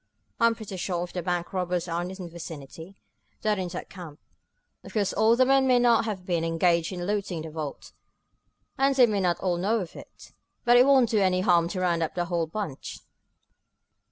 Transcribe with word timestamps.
I'm 0.39 0.55
pretty 0.55 0.77
sure, 0.77 1.03
if 1.03 1.13
the 1.13 1.21
bank 1.21 1.53
robbers 1.53 1.87
are 1.87 2.01
in 2.01 2.07
this 2.07 2.17
vicinity, 2.17 2.95
they're 3.43 3.59
in 3.59 3.67
that 3.67 3.91
camp. 3.91 4.19
Of 4.83 4.93
course 4.93 5.13
all 5.13 5.35
the 5.35 5.45
men 5.45 5.67
there 5.67 5.77
may 5.77 5.79
not 5.79 6.05
have 6.05 6.25
been 6.25 6.43
engaged 6.43 6.91
in 6.91 7.05
looting 7.05 7.43
the 7.43 7.51
vault, 7.51 7.91
and 8.79 8.95
they 8.95 9.05
may 9.05 9.19
not 9.19 9.39
all 9.41 9.57
know 9.57 9.79
of 9.79 9.95
it, 9.95 10.31
but 10.65 10.75
it 10.75 10.87
won't 10.87 11.09
do 11.11 11.19
any 11.19 11.41
harm 11.41 11.67
to 11.67 11.79
round 11.81 12.01
up 12.01 12.15
the 12.15 12.25
whole 12.25 12.47
bunch." 12.47 13.01